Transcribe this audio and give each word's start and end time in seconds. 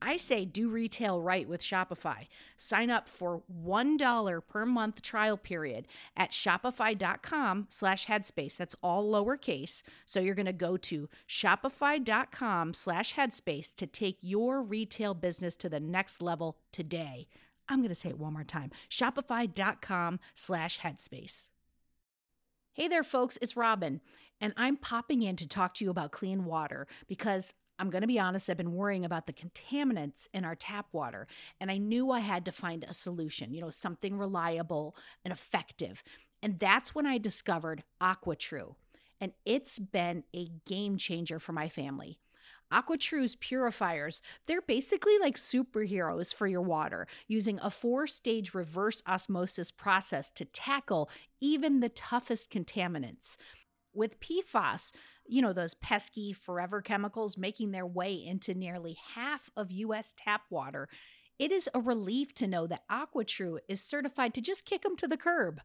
I 0.00 0.16
say 0.16 0.44
do 0.44 0.68
retail 0.68 1.20
right 1.20 1.48
with 1.48 1.60
Shopify. 1.60 2.26
Sign 2.56 2.90
up 2.90 3.08
for 3.08 3.42
$1 3.64 4.40
per 4.48 4.66
month 4.66 5.02
trial 5.02 5.36
period 5.36 5.86
at 6.16 6.30
shopify.com 6.30 7.66
slash 7.68 8.06
headspace. 8.06 8.56
That's 8.56 8.76
all 8.82 9.10
lowercase. 9.10 9.82
So 10.04 10.20
you're 10.20 10.34
going 10.34 10.46
to 10.46 10.52
go 10.52 10.76
to 10.76 11.08
shopify.com 11.28 12.74
slash 12.74 13.14
headspace 13.14 13.74
to 13.74 13.86
take 13.86 14.18
your 14.20 14.62
retail 14.62 15.14
business 15.14 15.56
to 15.56 15.68
the 15.68 15.80
next 15.80 16.22
level 16.22 16.58
today. 16.72 17.28
I'm 17.68 17.80
going 17.80 17.88
to 17.90 17.94
say 17.94 18.10
it 18.10 18.18
one 18.18 18.32
more 18.32 18.44
time. 18.44 18.70
Shopify.com 18.90 20.20
slash 20.34 20.80
headspace. 20.80 21.48
Hey 22.72 22.86
there, 22.86 23.02
folks, 23.02 23.38
it's 23.42 23.56
Robin, 23.56 24.00
and 24.40 24.52
I'm 24.56 24.76
popping 24.76 25.22
in 25.22 25.34
to 25.34 25.48
talk 25.48 25.74
to 25.74 25.84
you 25.84 25.90
about 25.90 26.12
clean 26.12 26.44
water 26.44 26.86
because 27.08 27.52
I'm 27.78 27.90
going 27.90 28.02
to 28.02 28.08
be 28.08 28.18
honest, 28.18 28.50
I've 28.50 28.56
been 28.56 28.74
worrying 28.74 29.04
about 29.04 29.26
the 29.26 29.32
contaminants 29.32 30.28
in 30.34 30.44
our 30.44 30.54
tap 30.54 30.86
water, 30.92 31.28
and 31.60 31.70
I 31.70 31.78
knew 31.78 32.10
I 32.10 32.20
had 32.20 32.44
to 32.46 32.52
find 32.52 32.84
a 32.84 32.92
solution, 32.92 33.54
you 33.54 33.60
know, 33.60 33.70
something 33.70 34.18
reliable 34.18 34.96
and 35.24 35.32
effective. 35.32 36.02
And 36.42 36.58
that's 36.58 36.94
when 36.94 37.06
I 37.06 37.18
discovered 37.18 37.84
AquaTru, 38.00 38.74
and 39.20 39.32
it's 39.44 39.78
been 39.78 40.24
a 40.34 40.48
game 40.66 40.96
changer 40.96 41.38
for 41.38 41.52
my 41.52 41.68
family. 41.68 42.18
AquaTru's 42.72 43.36
purifiers, 43.36 44.20
they're 44.46 44.60
basically 44.60 45.18
like 45.18 45.36
superheroes 45.36 46.34
for 46.34 46.46
your 46.46 46.60
water, 46.60 47.06
using 47.26 47.58
a 47.62 47.70
four 47.70 48.06
stage 48.06 48.54
reverse 48.54 49.02
osmosis 49.06 49.70
process 49.70 50.30
to 50.32 50.44
tackle 50.44 51.08
even 51.40 51.80
the 51.80 51.88
toughest 51.88 52.50
contaminants. 52.50 53.36
With 53.94 54.20
PFAS, 54.20 54.92
you 55.28 55.42
know, 55.42 55.52
those 55.52 55.74
pesky 55.74 56.32
forever 56.32 56.80
chemicals 56.80 57.36
making 57.36 57.70
their 57.70 57.86
way 57.86 58.14
into 58.14 58.54
nearly 58.54 58.96
half 59.14 59.50
of 59.56 59.70
US 59.70 60.14
tap 60.16 60.42
water, 60.50 60.88
it 61.38 61.52
is 61.52 61.68
a 61.72 61.80
relief 61.80 62.34
to 62.34 62.46
know 62.46 62.66
that 62.66 62.88
AquaTru 62.90 63.58
is 63.68 63.80
certified 63.80 64.34
to 64.34 64.40
just 64.40 64.64
kick 64.64 64.82
them 64.82 64.96
to 64.96 65.06
the 65.06 65.16
curb. 65.16 65.60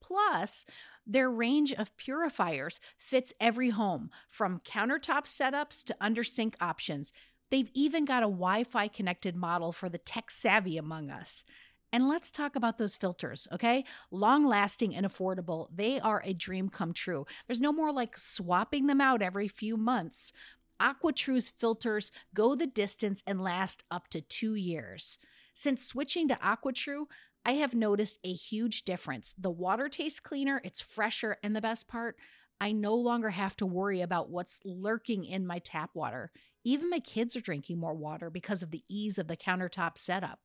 Plus, 0.00 0.66
their 1.06 1.30
range 1.30 1.72
of 1.72 1.96
purifiers 1.96 2.78
fits 2.98 3.32
every 3.40 3.70
home, 3.70 4.10
from 4.28 4.60
countertop 4.60 5.24
setups 5.24 5.82
to 5.84 5.96
under 6.00 6.22
sink 6.22 6.56
options. 6.60 7.12
They've 7.50 7.70
even 7.72 8.04
got 8.04 8.22
a 8.22 8.26
Wi 8.26 8.64
Fi 8.64 8.88
connected 8.88 9.36
model 9.36 9.72
for 9.72 9.88
the 9.88 9.98
tech 9.98 10.30
savvy 10.30 10.76
among 10.76 11.10
us. 11.10 11.44
And 11.94 12.08
let's 12.08 12.32
talk 12.32 12.56
about 12.56 12.76
those 12.76 12.96
filters, 12.96 13.46
okay? 13.52 13.84
Long 14.10 14.44
lasting 14.44 14.96
and 14.96 15.06
affordable. 15.06 15.68
They 15.72 16.00
are 16.00 16.20
a 16.24 16.32
dream 16.32 16.68
come 16.68 16.92
true. 16.92 17.24
There's 17.46 17.60
no 17.60 17.72
more 17.72 17.92
like 17.92 18.18
swapping 18.18 18.88
them 18.88 19.00
out 19.00 19.22
every 19.22 19.46
few 19.46 19.76
months. 19.76 20.32
AquaTru's 20.82 21.50
filters 21.50 22.10
go 22.34 22.56
the 22.56 22.66
distance 22.66 23.22
and 23.28 23.40
last 23.40 23.84
up 23.92 24.08
to 24.08 24.20
two 24.20 24.56
years. 24.56 25.18
Since 25.54 25.86
switching 25.86 26.26
to 26.26 26.34
AquaTru, 26.34 27.04
I 27.44 27.52
have 27.52 27.76
noticed 27.76 28.18
a 28.24 28.32
huge 28.32 28.82
difference. 28.82 29.32
The 29.38 29.52
water 29.52 29.88
tastes 29.88 30.18
cleaner, 30.18 30.60
it's 30.64 30.80
fresher, 30.80 31.36
and 31.44 31.54
the 31.54 31.60
best 31.60 31.86
part, 31.86 32.16
I 32.60 32.72
no 32.72 32.96
longer 32.96 33.30
have 33.30 33.54
to 33.58 33.66
worry 33.66 34.00
about 34.00 34.30
what's 34.30 34.60
lurking 34.64 35.24
in 35.24 35.46
my 35.46 35.60
tap 35.60 35.90
water. 35.94 36.32
Even 36.64 36.90
my 36.90 36.98
kids 36.98 37.36
are 37.36 37.40
drinking 37.40 37.78
more 37.78 37.94
water 37.94 38.30
because 38.30 38.64
of 38.64 38.72
the 38.72 38.82
ease 38.88 39.16
of 39.16 39.28
the 39.28 39.36
countertop 39.36 39.96
setup. 39.96 40.40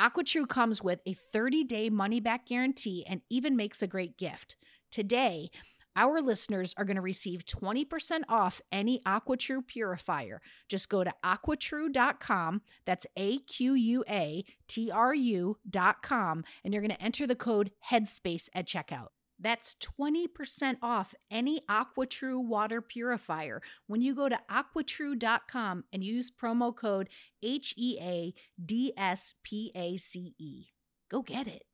AquaTru 0.00 0.48
comes 0.48 0.82
with 0.82 1.00
a 1.06 1.14
30 1.14 1.64
day 1.64 1.90
money 1.90 2.20
back 2.20 2.46
guarantee 2.46 3.04
and 3.08 3.20
even 3.30 3.56
makes 3.56 3.82
a 3.82 3.86
great 3.86 4.16
gift. 4.16 4.56
Today, 4.90 5.50
our 5.94 6.22
listeners 6.22 6.74
are 6.78 6.84
going 6.84 6.96
to 6.96 7.02
receive 7.02 7.44
20% 7.44 8.22
off 8.28 8.60
any 8.70 9.00
AquaTru 9.06 9.66
purifier. 9.66 10.40
Just 10.68 10.88
go 10.88 11.04
to 11.04 11.12
aquatru.com. 11.24 12.62
That's 12.86 13.06
A 13.16 13.38
Q 13.40 13.74
U 13.74 14.04
A 14.08 14.44
T 14.68 14.90
R 14.90 15.14
U.com. 15.14 16.44
And 16.64 16.72
you're 16.72 16.82
going 16.82 16.96
to 16.96 17.02
enter 17.02 17.26
the 17.26 17.36
code 17.36 17.72
HEADSPACE 17.90 18.48
at 18.54 18.66
checkout. 18.66 19.08
That's 19.42 19.76
20% 20.00 20.76
off 20.82 21.14
any 21.28 21.62
AquaTru 21.68 22.42
water 22.42 22.80
purifier 22.80 23.60
when 23.88 24.00
you 24.00 24.14
go 24.14 24.28
to 24.28 24.38
aquatru.com 24.48 25.84
and 25.92 26.04
use 26.04 26.30
promo 26.30 26.74
code 26.74 27.08
H 27.42 27.74
E 27.76 27.98
A 28.00 28.34
D 28.64 28.92
S 28.96 29.34
P 29.42 29.72
A 29.74 29.96
C 29.96 30.36
E. 30.38 30.66
Go 31.10 31.22
get 31.22 31.48
it. 31.48 31.64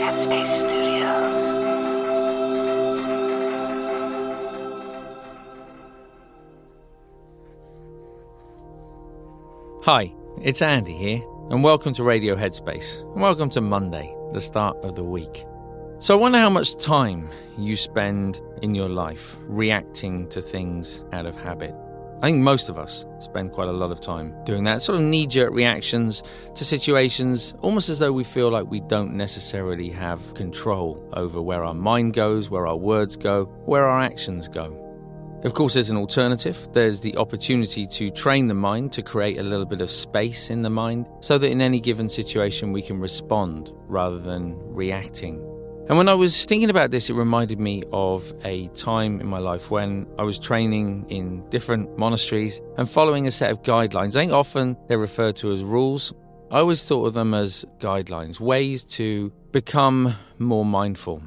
Headspace 0.00 0.46
Studios. 0.46 1.56
Hi, 9.82 10.12
it's 10.42 10.62
Andy 10.62 10.94
here 10.94 11.35
and 11.50 11.62
welcome 11.62 11.92
to 11.92 12.02
Radio 12.02 12.34
Headspace, 12.34 13.02
and 13.12 13.22
welcome 13.22 13.48
to 13.50 13.60
Monday, 13.60 14.12
the 14.32 14.40
start 14.40 14.76
of 14.82 14.96
the 14.96 15.04
week. 15.04 15.44
So, 16.00 16.18
I 16.18 16.20
wonder 16.20 16.38
how 16.38 16.50
much 16.50 16.76
time 16.76 17.30
you 17.56 17.76
spend 17.76 18.40
in 18.62 18.74
your 18.74 18.88
life 18.88 19.36
reacting 19.42 20.28
to 20.30 20.42
things 20.42 21.04
out 21.12 21.24
of 21.24 21.40
habit. 21.40 21.72
I 22.20 22.26
think 22.26 22.42
most 22.42 22.68
of 22.68 22.78
us 22.78 23.04
spend 23.20 23.52
quite 23.52 23.68
a 23.68 23.72
lot 23.72 23.92
of 23.92 24.00
time 24.00 24.34
doing 24.44 24.64
that, 24.64 24.82
sort 24.82 24.96
of 24.96 25.02
knee 25.02 25.28
jerk 25.28 25.52
reactions 25.52 26.24
to 26.56 26.64
situations, 26.64 27.54
almost 27.60 27.90
as 27.90 28.00
though 28.00 28.12
we 28.12 28.24
feel 28.24 28.50
like 28.50 28.68
we 28.68 28.80
don't 28.80 29.14
necessarily 29.14 29.88
have 29.90 30.34
control 30.34 31.08
over 31.12 31.40
where 31.40 31.64
our 31.64 31.74
mind 31.74 32.14
goes, 32.14 32.50
where 32.50 32.66
our 32.66 32.76
words 32.76 33.16
go, 33.16 33.44
where 33.66 33.84
our 33.84 34.00
actions 34.00 34.48
go. 34.48 34.85
Of 35.44 35.54
course, 35.54 35.74
there's 35.74 35.90
an 35.90 35.96
alternative. 35.96 36.68
There's 36.72 37.00
the 37.00 37.16
opportunity 37.16 37.86
to 37.86 38.10
train 38.10 38.48
the 38.48 38.54
mind 38.54 38.92
to 38.92 39.02
create 39.02 39.38
a 39.38 39.42
little 39.42 39.66
bit 39.66 39.80
of 39.80 39.90
space 39.90 40.50
in 40.50 40.62
the 40.62 40.70
mind 40.70 41.06
so 41.20 41.38
that 41.38 41.50
in 41.50 41.60
any 41.60 41.78
given 41.78 42.08
situation 42.08 42.72
we 42.72 42.82
can 42.82 42.98
respond 42.98 43.72
rather 43.86 44.18
than 44.18 44.56
reacting. 44.74 45.36
And 45.88 45.96
when 45.96 46.08
I 46.08 46.14
was 46.14 46.44
thinking 46.44 46.68
about 46.68 46.90
this, 46.90 47.10
it 47.10 47.14
reminded 47.14 47.60
me 47.60 47.84
of 47.92 48.34
a 48.44 48.66
time 48.68 49.20
in 49.20 49.28
my 49.28 49.38
life 49.38 49.70
when 49.70 50.08
I 50.18 50.24
was 50.24 50.36
training 50.36 51.06
in 51.10 51.48
different 51.48 51.96
monasteries 51.96 52.60
and 52.76 52.90
following 52.90 53.28
a 53.28 53.30
set 53.30 53.52
of 53.52 53.62
guidelines. 53.62 54.16
I 54.16 54.20
think 54.20 54.32
often 54.32 54.76
they're 54.88 54.98
referred 54.98 55.36
to 55.36 55.52
as 55.52 55.62
rules. 55.62 56.12
I 56.50 56.58
always 56.58 56.84
thought 56.84 57.06
of 57.06 57.14
them 57.14 57.34
as 57.34 57.64
guidelines, 57.78 58.40
ways 58.40 58.82
to 58.84 59.30
become 59.52 60.14
more 60.38 60.64
mindful. 60.64 61.22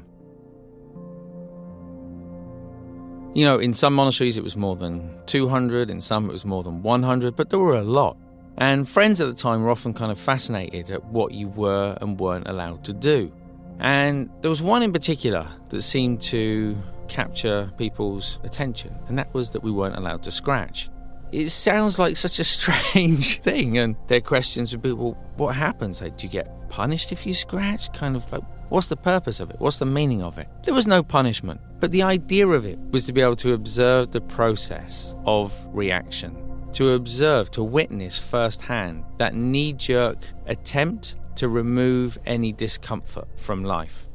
You 3.34 3.44
know, 3.44 3.58
in 3.58 3.72
some 3.72 3.94
monasteries 3.94 4.36
it 4.36 4.42
was 4.42 4.56
more 4.56 4.76
than 4.76 5.08
200, 5.26 5.90
in 5.90 6.00
some 6.00 6.28
it 6.28 6.32
was 6.32 6.44
more 6.44 6.62
than 6.62 6.82
100, 6.82 7.36
but 7.36 7.50
there 7.50 7.60
were 7.60 7.76
a 7.76 7.82
lot. 7.82 8.16
And 8.58 8.88
friends 8.88 9.20
at 9.20 9.28
the 9.28 9.34
time 9.34 9.62
were 9.62 9.70
often 9.70 9.94
kind 9.94 10.10
of 10.10 10.18
fascinated 10.18 10.90
at 10.90 11.04
what 11.06 11.32
you 11.32 11.48
were 11.48 11.96
and 12.00 12.18
weren't 12.18 12.48
allowed 12.48 12.84
to 12.84 12.92
do. 12.92 13.32
And 13.78 14.28
there 14.42 14.50
was 14.50 14.60
one 14.60 14.82
in 14.82 14.92
particular 14.92 15.46
that 15.70 15.82
seemed 15.82 16.20
to 16.22 16.76
capture 17.08 17.72
people's 17.78 18.38
attention, 18.44 18.94
and 19.08 19.18
that 19.18 19.32
was 19.32 19.50
that 19.50 19.62
we 19.62 19.70
weren't 19.70 19.96
allowed 19.96 20.22
to 20.24 20.30
scratch. 20.30 20.90
It 21.32 21.48
sounds 21.48 21.98
like 21.98 22.16
such 22.16 22.38
a 22.38 22.44
strange 22.56 23.40
thing, 23.40 23.78
and 23.78 23.96
their 24.08 24.20
questions 24.20 24.72
would 24.72 24.82
be, 24.82 24.92
well, 24.92 25.16
what 25.36 25.54
happens? 25.54 26.02
Like, 26.02 26.18
do 26.18 26.26
you 26.26 26.32
get 26.32 26.68
punished 26.68 27.12
if 27.12 27.26
you 27.26 27.32
scratch? 27.32 27.92
Kind 27.92 28.16
of 28.16 28.30
like, 28.30 28.42
what's 28.70 28.88
the 28.88 28.96
purpose 28.96 29.40
of 29.40 29.50
it? 29.50 29.56
What's 29.58 29.78
the 29.78 29.86
meaning 29.86 30.22
of 30.22 30.38
it? 30.38 30.48
There 30.64 30.72
was 30.72 30.86
no 30.86 31.02
punishment, 31.02 31.60
but 31.80 31.90
the 31.90 32.02
idea 32.02 32.46
of 32.48 32.64
it 32.64 32.78
was 32.90 33.04
to 33.04 33.12
be 33.12 33.20
able 33.20 33.36
to 33.36 33.52
observe 33.52 34.12
the 34.12 34.20
process 34.20 35.14
of 35.26 35.54
reaction, 35.72 36.36
to 36.72 36.92
observe, 36.92 37.50
to 37.50 37.62
witness 37.62 38.18
firsthand 38.18 39.04
that 39.18 39.34
knee 39.34 39.72
jerk 39.74 40.18
attempt 40.46 41.16
to 41.36 41.48
remove 41.48 42.16
any 42.26 42.52
discomfort 42.52 43.28
from 43.36 43.64
life. 43.64 44.08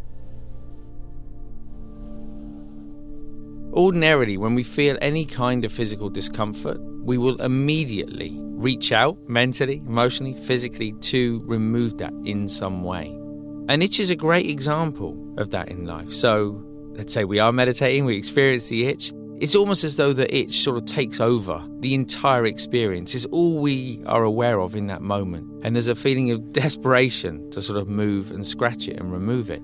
Ordinarily, 3.74 4.38
when 4.38 4.56
we 4.56 4.64
feel 4.64 4.98
any 5.02 5.26
kind 5.26 5.66
of 5.66 5.72
physical 5.72 6.10
discomfort, 6.10 6.80
we 7.04 7.18
will 7.18 7.42
immediately 7.42 8.38
reach 8.40 8.94
out 8.94 9.18
mentally, 9.28 9.78
emotionally, 9.86 10.34
physically 10.34 10.94
to 11.02 11.42
remove 11.46 11.98
that 11.98 12.14
in 12.24 12.48
some 12.48 12.84
way. 12.84 13.20
An 13.68 13.82
itch 13.82 14.00
is 14.00 14.12
a 14.12 14.16
great 14.16 14.46
example 14.46 15.18
of 15.38 15.50
that 15.50 15.70
in 15.70 15.86
life. 15.86 16.14
So, 16.14 16.64
let's 16.92 17.12
say 17.12 17.26
we 17.26 17.40
are 17.40 17.52
meditating, 17.52 18.06
we 18.06 18.16
experience 18.16 18.68
the 18.68 18.86
itch. 18.86 19.12
It's 19.40 19.56
almost 19.56 19.84
as 19.84 19.96
though 19.96 20.14
the 20.14 20.34
itch 20.34 20.60
sort 20.60 20.78
of 20.78 20.86
takes 20.86 21.20
over 21.20 21.68
the 21.80 21.96
entire 21.96 22.46
experience. 22.46 23.16
It's 23.16 23.26
all 23.26 23.58
we 23.60 24.04
are 24.06 24.24
aware 24.24 24.60
of 24.60 24.76
in 24.76 24.86
that 24.88 25.02
moment. 25.02 25.50
And 25.64 25.76
there's 25.76 25.88
a 25.88 25.96
feeling 25.96 26.30
of 26.30 26.54
desperation 26.54 27.50
to 27.50 27.62
sort 27.62 27.80
of 27.80 27.90
move 27.90 28.30
and 28.30 28.46
scratch 28.46 28.88
it 28.88 28.98
and 28.98 29.12
remove 29.12 29.50
it. 29.50 29.62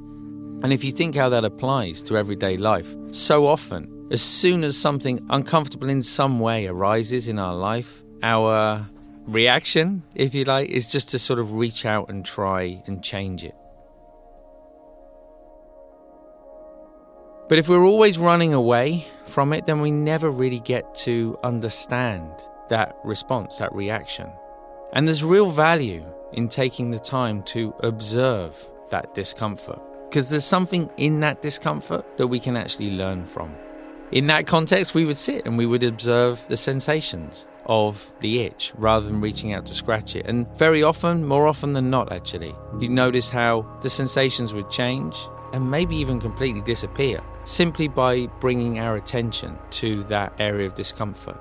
And 0.63 0.74
if 0.74 0.83
you 0.83 0.92
think 0.92 1.15
how 1.15 1.30
that 1.30 1.45
applies 1.45 2.01
to 2.03 2.18
everyday 2.18 2.57
life, 2.57 2.95
so 3.12 3.45
often 3.45 4.07
as 4.12 4.21
soon 4.21 4.63
as 4.63 4.75
something 4.75 5.25
uncomfortable 5.30 5.89
in 5.89 6.01
some 6.01 6.39
way 6.39 6.65
arises 6.65 7.27
in 7.27 7.38
our 7.38 7.56
life, 7.56 8.03
our 8.24 8.89
reaction, 9.27 10.01
if 10.15 10.33
you 10.33 10.44
like, 10.44 10.69
is 10.69 10.92
just 10.92 11.09
to 11.09 11.19
sort 11.19 11.38
of 11.38 11.53
reach 11.53 11.86
out 11.86 12.09
and 12.09 12.25
try 12.25 12.81
and 12.88 13.03
change 13.03 13.44
it. 13.44 13.56
But 17.51 17.59
if 17.59 17.68
we're 17.68 17.83
always 17.83 18.18
running 18.18 18.53
away 18.53 19.06
from 19.25 19.51
it, 19.51 19.65
then 19.65 19.81
we 19.81 19.92
never 19.92 20.31
really 20.31 20.62
get 20.62 20.95
to 21.03 21.38
understand 21.44 22.31
that 22.69 22.98
response, 23.03 23.57
that 23.57 23.75
reaction. 23.75 24.31
And 24.94 25.06
there's 25.06 25.21
real 25.21 25.50
value 25.50 26.06
in 26.31 26.48
taking 26.48 26.92
the 26.92 26.98
time 26.98 27.44
to 27.51 27.75
observe 27.81 28.56
that 28.89 29.13
discomfort 29.13 29.81
because 30.07 30.30
there's 30.30 30.45
something 30.45 30.89
in 30.95 31.19
that 31.19 31.42
discomfort 31.42 32.06
that 32.15 32.27
we 32.27 32.39
can 32.39 32.56
actually 32.56 32.92
learn 32.92 33.25
from. 33.25 33.53
In 34.13 34.27
that 34.27 34.48
context, 34.48 34.95
we 34.95 35.03
would 35.03 35.18
sit 35.18 35.45
and 35.45 35.57
we 35.57 35.65
would 35.65 35.83
observe 35.83 36.45
the 36.48 36.56
sensations 36.56 37.48
of 37.65 38.13
the 38.21 38.44
itch 38.44 38.71
rather 38.77 39.06
than 39.06 39.19
reaching 39.19 39.51
out 39.51 39.65
to 39.65 39.74
scratch 39.74 40.15
it. 40.15 40.25
And 40.25 40.48
very 40.57 40.83
often, 40.83 41.25
more 41.25 41.48
often 41.48 41.74
than 41.74 41.89
not, 41.89 42.13
actually, 42.13 42.56
you'd 42.80 42.92
notice 42.92 43.27
how 43.27 43.68
the 43.81 43.89
sensations 43.89 44.53
would 44.53 44.69
change 44.69 45.18
and 45.51 45.69
maybe 45.69 45.98
even 45.98 46.18
completely 46.18 46.62
disappear 46.62 47.21
simply 47.43 47.88
by 47.88 48.27
bringing 48.39 48.79
our 48.79 48.95
attention 48.95 49.57
to 49.71 50.03
that 50.03 50.33
area 50.39 50.67
of 50.67 50.75
discomfort. 50.75 51.38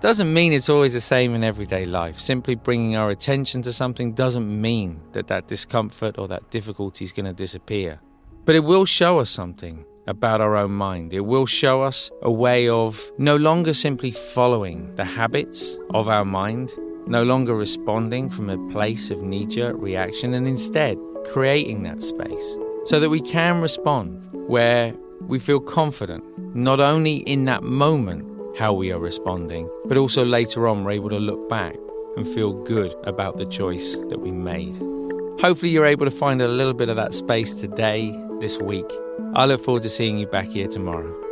Doesn't 0.00 0.34
mean 0.34 0.52
it's 0.52 0.68
always 0.68 0.94
the 0.94 1.00
same 1.00 1.34
in 1.34 1.44
everyday 1.44 1.86
life. 1.86 2.18
Simply 2.18 2.56
bringing 2.56 2.96
our 2.96 3.10
attention 3.10 3.62
to 3.62 3.72
something 3.72 4.14
doesn't 4.14 4.60
mean 4.60 5.00
that 5.12 5.28
that 5.28 5.46
discomfort 5.46 6.18
or 6.18 6.26
that 6.26 6.50
difficulty 6.50 7.04
is 7.04 7.12
going 7.12 7.26
to 7.26 7.32
disappear. 7.32 8.00
But 8.44 8.56
it 8.56 8.64
will 8.64 8.84
show 8.84 9.20
us 9.20 9.30
something 9.30 9.84
about 10.08 10.40
our 10.40 10.56
own 10.56 10.72
mind. 10.72 11.12
It 11.12 11.20
will 11.20 11.46
show 11.46 11.82
us 11.82 12.10
a 12.22 12.32
way 12.32 12.68
of 12.68 13.12
no 13.18 13.36
longer 13.36 13.74
simply 13.74 14.10
following 14.10 14.92
the 14.96 15.04
habits 15.04 15.78
of 15.94 16.08
our 16.08 16.24
mind, 16.24 16.72
no 17.06 17.22
longer 17.22 17.54
responding 17.54 18.28
from 18.28 18.50
a 18.50 18.72
place 18.72 19.12
of 19.12 19.22
knee 19.22 19.46
jerk 19.46 19.76
reaction, 19.78 20.34
and 20.34 20.48
instead 20.48 20.98
creating 21.24 21.84
that 21.84 22.02
space 22.02 22.56
so 22.84 22.98
that 23.00 23.10
we 23.10 23.20
can 23.20 23.60
respond 23.60 24.20
where 24.32 24.94
we 25.20 25.38
feel 25.38 25.60
confident, 25.60 26.24
not 26.54 26.80
only 26.80 27.16
in 27.18 27.44
that 27.46 27.62
moment 27.62 28.28
how 28.58 28.72
we 28.72 28.92
are 28.92 28.98
responding, 28.98 29.68
but 29.86 29.96
also 29.96 30.24
later 30.24 30.66
on 30.68 30.84
we're 30.84 30.92
able 30.92 31.08
to 31.10 31.18
look 31.18 31.48
back 31.48 31.76
and 32.16 32.26
feel 32.26 32.52
good 32.64 32.94
about 33.04 33.36
the 33.36 33.46
choice 33.46 33.96
that 34.08 34.20
we 34.20 34.30
made. 34.30 34.76
Hopefully, 35.40 35.70
you're 35.70 35.86
able 35.86 36.04
to 36.04 36.10
find 36.10 36.42
a 36.42 36.48
little 36.48 36.74
bit 36.74 36.88
of 36.88 36.96
that 36.96 37.14
space 37.14 37.54
today, 37.54 38.14
this 38.38 38.58
week. 38.58 38.90
I 39.34 39.46
look 39.46 39.64
forward 39.64 39.82
to 39.84 39.88
seeing 39.88 40.18
you 40.18 40.26
back 40.26 40.46
here 40.46 40.68
tomorrow. 40.68 41.31